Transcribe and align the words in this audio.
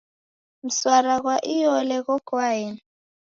Msara 0.65 1.15
ghwa 1.21 1.35
iole 1.55 1.97
ghoko 2.05 2.35
aeni. 2.47 2.81